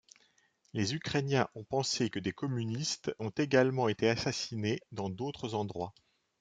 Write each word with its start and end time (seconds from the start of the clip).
Les 0.73 0.95
ukrainiens 0.95 1.47
ont 1.53 1.63
pensé 1.63 2.09
que 2.09 2.17
des 2.17 2.31
communistes 2.31 3.11
ont 3.19 3.29
également 3.29 3.87
été 3.87 4.09
assassinés 4.09 4.79
dans 4.91 5.09
d'autres 5.11 5.53
endroits. 5.53 5.93